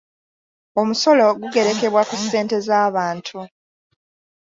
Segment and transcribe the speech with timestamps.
[0.81, 3.39] Omusolo gugerekebwa ku ssente z'abantu.